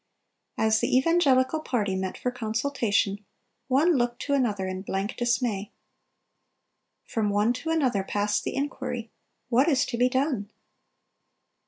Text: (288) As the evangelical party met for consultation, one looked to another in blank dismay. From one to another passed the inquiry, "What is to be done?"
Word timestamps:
(288) 0.55 0.67
As 0.67 0.79
the 0.79 0.97
evangelical 0.97 1.59
party 1.59 1.95
met 1.95 2.17
for 2.17 2.31
consultation, 2.31 3.23
one 3.67 3.95
looked 3.97 4.19
to 4.23 4.33
another 4.33 4.67
in 4.67 4.81
blank 4.81 5.15
dismay. 5.15 5.71
From 7.05 7.29
one 7.29 7.53
to 7.53 7.69
another 7.69 8.03
passed 8.03 8.43
the 8.43 8.55
inquiry, 8.55 9.11
"What 9.49 9.67
is 9.69 9.85
to 9.85 9.99
be 9.99 10.09
done?" 10.09 10.49